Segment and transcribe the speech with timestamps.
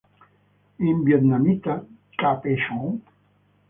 [0.93, 1.79] In vietnamita
[2.19, 3.03] "ca-pe-chon".